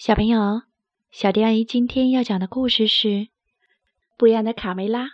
[0.00, 0.62] 小朋友，
[1.10, 3.08] 小迪阿姨今天要讲的故事是
[4.16, 5.04] 《不一样的卡梅拉》。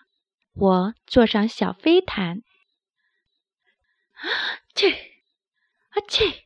[0.55, 2.45] 我坐上小飞毯。
[4.13, 4.23] 啊
[4.77, 4.93] 切！
[5.89, 6.45] 啊切！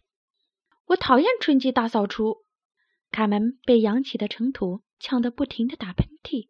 [0.87, 2.39] 我讨厌春季大扫除。
[3.11, 6.49] 卡门被扬起的尘土呛得不停的打喷嚏。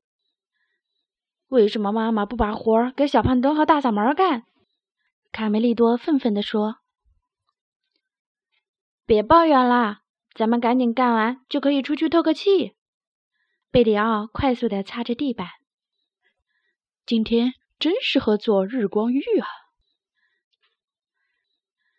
[1.48, 4.44] 为什么妈妈不把活儿给小胖墩和大嗓门干？
[5.32, 6.76] 卡梅利多愤愤地说
[9.04, 10.02] ：“别抱怨啦！”
[10.34, 12.76] 咱们赶紧干完，就可以出去透个气。
[13.70, 15.48] 贝里奥快速的擦着地板。
[17.04, 19.48] 今天真适合做日光浴啊！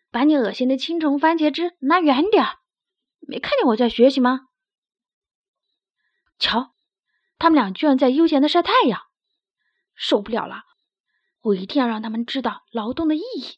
[0.09, 2.59] 把你恶心的青虫番茄汁拿远点儿！
[3.19, 4.47] 没看见我在学习吗？
[6.39, 6.73] 瞧，
[7.37, 9.01] 他们俩居然在悠闲的晒太阳，
[9.93, 10.63] 受不了了！
[11.41, 13.57] 我一定要让他们知道劳动的意义。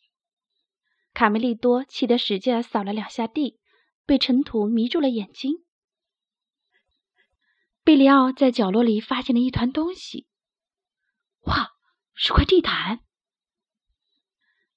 [1.13, 3.59] 卡梅利多气得使劲扫了两下地。
[4.05, 5.63] 被尘土迷住了眼睛。
[7.84, 10.27] 贝里奥在角落里发现了一团东西，
[11.41, 11.72] 哇，
[12.14, 13.02] 是块地毯！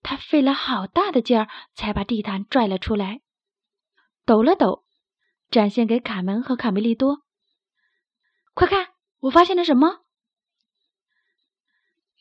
[0.02, 3.22] 他费了好大的劲儿才把地毯拽了出来，
[4.24, 4.84] 抖了抖，
[5.50, 7.22] 展现给卡门和卡梅利多。
[8.54, 10.04] 快看，我发现了什么？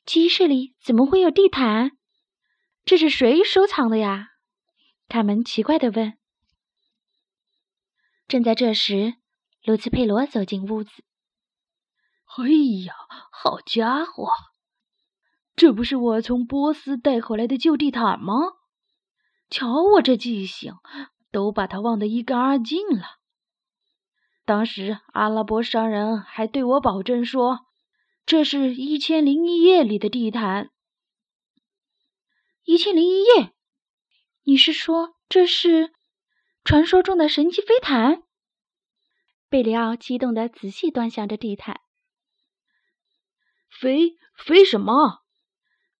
[0.05, 1.97] 鸡舍里怎么会有地毯？
[2.83, 4.29] 这是谁收藏的呀？
[5.07, 6.17] 卡门奇怪的问。
[8.36, 9.14] 正在这时，
[9.64, 10.91] 卢茨佩罗走进屋子。
[12.36, 12.50] “哎
[12.86, 12.94] 呀，
[13.31, 14.28] 好家伙！
[15.55, 18.33] 这不是我从波斯带回来的旧地毯吗？
[19.50, 20.73] 瞧我这记性，
[21.31, 23.06] 都把它忘得一干二净了。
[24.44, 27.61] 当时阿拉伯商人还对我保证说，
[28.25, 30.72] 这是一千零一夜里的地毯。
[32.66, 33.53] 一千零一夜？
[34.44, 35.94] 你是说这是？”
[36.66, 38.23] 传说中的神奇飞毯，
[39.55, 41.79] 贝里奥激动地仔细端详着地毯。
[43.69, 45.21] 飞飞什么？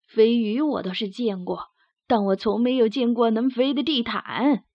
[0.09, 1.69] 飞鱼我倒是见过，
[2.05, 4.65] 但我从没有见过能飞的地毯。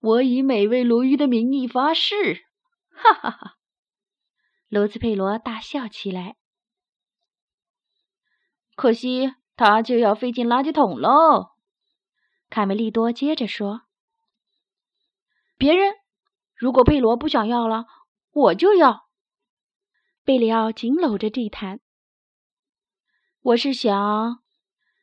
[0.00, 2.44] 我以美味鲈鱼的名义发誓！
[2.90, 3.58] 哈哈哈！
[4.66, 6.34] 罗斯佩罗大笑起来。
[8.74, 11.52] 可惜，它就要飞进垃圾桶喽。
[12.50, 13.82] 卡梅利多接着说。
[15.56, 15.94] 别人，
[16.64, 17.84] 如果贝罗不想要了，
[18.32, 19.06] 我就要。
[20.24, 21.80] 贝里奥紧搂着地毯。
[23.42, 24.42] 我是想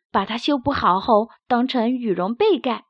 [0.10, 2.88] 把它修补好后当成羽绒被盖。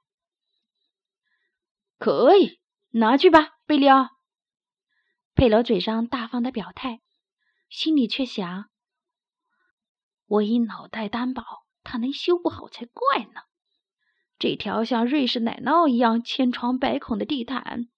[1.97, 2.61] 可以，
[2.91, 4.07] 拿去吧，贝里奥。
[5.35, 7.01] 佩罗嘴上大方的表态，
[7.67, 8.69] 心里却想：
[10.27, 11.43] 我以脑袋担保，
[11.83, 13.41] 他能修不好才怪呢。
[14.39, 17.89] 这条像瑞士奶酪一样千疮百孔的地毯，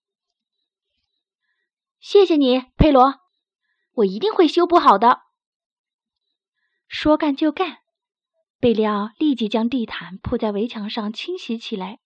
[2.03, 3.21] 谢谢你，佩罗，
[3.93, 5.21] 我一定会修补好的。
[6.89, 7.77] 说干就干，
[8.59, 12.01] 贝利奥立即将地毯铺在围墙上清洗起来。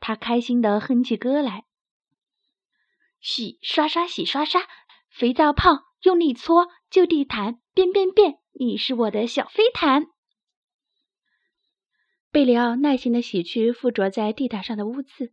[0.00, 1.66] 他开心的哼起歌来：
[3.20, 4.60] 洗刷刷，洗刷刷，
[5.08, 10.08] 肥皂泡，用力搓，旧地毯变变变，你是我的小飞毯。
[12.32, 15.32] 贝里奥耐心的洗去附着在地毯上的污渍，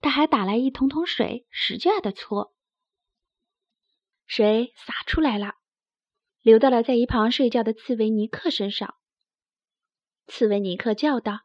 [0.00, 2.54] 他还打来一桶桶水，使劲的搓。
[4.26, 5.54] 水洒出来了，
[6.42, 8.94] 流到了在一旁睡觉的刺猬尼克身上。
[10.26, 11.40] 刺猬尼克叫道：“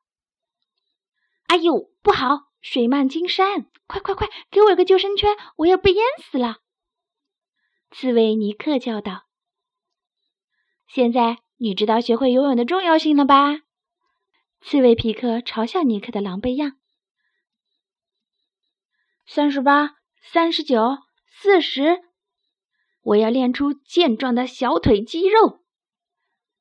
[1.47, 3.71] 哎呦，不好，水漫金山！
[3.87, 6.57] 快快快，给我一个救生圈，我要被淹死了！”
[7.89, 9.23] 刺猬尼克叫道
[10.87, 13.61] ：“现在你知道学会游泳的重要性了吧？”
[14.61, 16.77] 刺猬皮克嘲笑尼克的狼狈样。
[19.35, 20.95] 三十八，三十九，
[21.25, 22.03] 四十，
[23.01, 25.65] 我要练出健壮的小腿肌肉。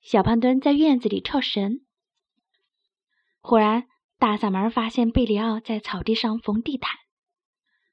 [0.01, 1.85] 小胖墩在院子里跳绳。
[3.43, 6.97] 忽然，大嗓门发现贝里奥在草地上缝地毯。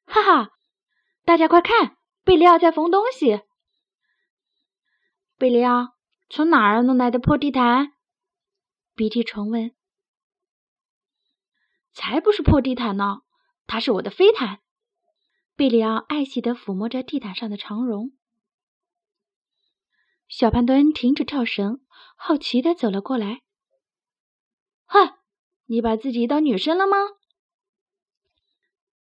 [0.06, 0.52] 哈哈，
[1.26, 3.42] 大家快看，贝里奥在缝东西。
[5.38, 5.90] 贝里奥
[6.30, 7.92] 从哪儿弄来的破地毯？
[8.96, 9.76] 鼻涕虫问。
[11.92, 13.24] 才不是破地毯呢，
[13.68, 14.62] 它是我的飞毯。
[15.60, 18.14] 贝里奥爱惜的抚摸着地毯上的长绒。
[20.30, 21.86] 小胖墩停止跳绳，
[22.16, 23.42] 好奇的走了过来。
[24.86, 25.18] 嗨，
[25.66, 26.96] 你把自己当女生了吗？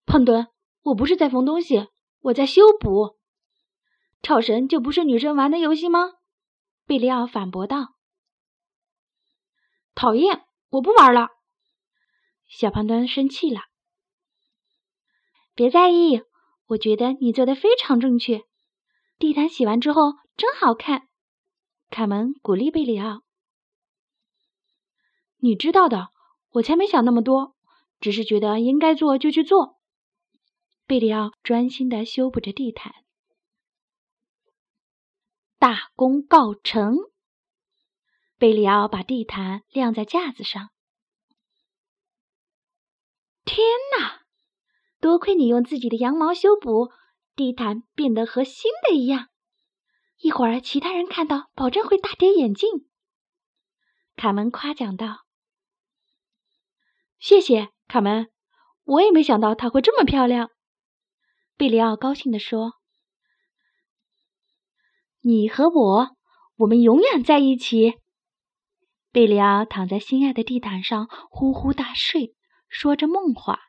[0.05, 0.49] 胖墩，
[0.81, 1.87] 我不是在缝东西，
[2.19, 3.17] 我在修补。
[4.21, 6.15] 跳绳就不是女生玩的游戏吗？
[6.85, 7.95] 贝里奥反驳道。
[9.95, 11.29] 讨厌，我不玩了。
[12.49, 13.61] 小胖墩生气了，
[15.55, 16.23] 别在意，
[16.69, 18.43] 我觉得你做的非常正确。
[19.17, 21.07] 地毯洗完之后真好看。
[21.89, 23.23] 卡门鼓励贝里奥
[25.41, 26.09] ：“你知道的，
[26.51, 27.55] 我才没想那么多，
[27.99, 29.79] 只是觉得应该做就去做。”
[30.85, 32.93] 贝里奥专心的修补着地毯。
[35.57, 36.95] 大功告成，
[38.37, 40.69] 贝里奥把地毯晾在架子上。
[43.43, 43.57] 天
[43.97, 44.21] 哪！
[44.99, 46.91] 多亏你用自己的羊毛修补，
[47.35, 49.29] 地毯变得和新的一样。
[50.17, 52.69] 一会儿其他人看到，保证会大跌眼镜。
[54.17, 55.25] 卡门夸奖道
[57.17, 58.29] ：“谢谢，卡门，
[58.83, 60.51] 我也没想到它会这么漂亮。”
[61.55, 62.73] 贝里奥高兴地说
[65.23, 66.09] ：“你和我，
[66.57, 67.93] 我们永远在一起。”
[69.13, 72.35] 贝里奥躺在心爱的地毯上呼呼大睡，
[72.67, 73.68] 说着梦话。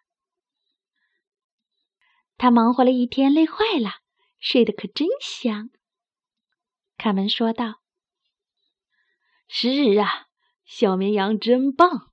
[2.43, 3.97] 他忙活了一天，累坏了，
[4.39, 5.69] 睡得可真香。
[6.97, 7.83] 卡门说道
[9.47, 10.29] ：“是啊，
[10.65, 12.11] 小绵羊真棒！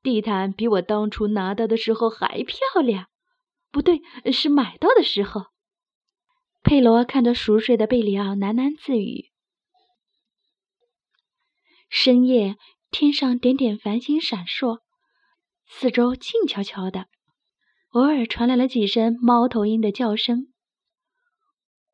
[0.00, 3.08] 地毯比我当初拿到的时候还漂亮。
[3.72, 4.00] 不对，
[4.32, 5.46] 是买到的时候。”
[6.62, 9.32] 佩罗看着熟睡的贝里奥喃喃自语。
[11.88, 12.56] 深夜，
[12.92, 14.82] 天上点点繁星闪烁，
[15.66, 17.08] 四周静悄悄的，
[17.96, 20.48] 偶尔传来了几声猫头鹰的叫声：“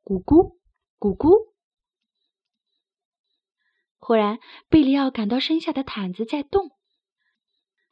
[0.03, 0.57] 咕咕，
[0.99, 1.53] 咕咕。”
[4.03, 6.73] 忽然，贝里奥感到身下的毯子在动。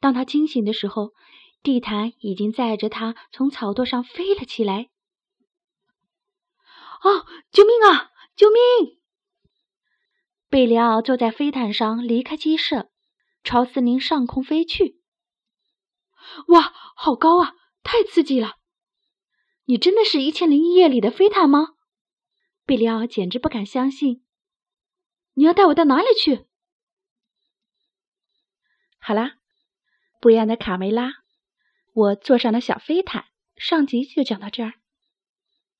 [0.01, 1.13] 当他惊醒的时候，
[1.63, 4.89] 地毯已经载着他从草垛上飞了起来。
[7.03, 8.11] 哦，救命啊！
[8.35, 8.99] 救命！
[10.49, 12.91] 贝里奥坐在飞毯上，离开鸡舍，
[13.41, 14.99] 朝森林上空飞去。
[16.49, 17.55] 哇，好高啊！
[17.83, 18.57] 太刺激了！
[19.65, 21.75] 你真的是《一千零一夜》里的飞毯吗？
[22.65, 24.23] 贝里奥简直不敢相信。
[25.33, 26.45] 你要带我到哪里去？
[28.99, 29.37] 好啦，
[30.19, 31.11] 不一样的卡梅拉，
[31.93, 33.25] 我坐上了小飞毯。
[33.55, 34.73] 上集就讲到这儿。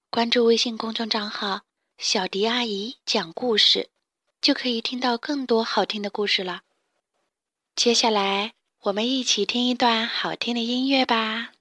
[0.10, 1.62] 关注微信公众账号
[1.98, 3.90] “小迪阿姨讲故事”，
[4.42, 6.62] 就可以听到更多好听的故事了。
[7.76, 11.52] 接下来，我们一起听一段好听的音乐吧。